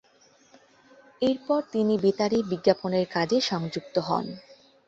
[1.21, 4.25] এরপর তিনি বেতারে বিজ্ঞাপনের কাজে সংযুক্ত হন।